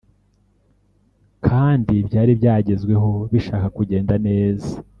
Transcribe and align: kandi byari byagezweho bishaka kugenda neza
kandi 1.47 1.93
byari 2.07 2.31
byagezweho 2.39 3.09
bishaka 3.31 3.67
kugenda 3.77 4.13
neza 4.27 4.71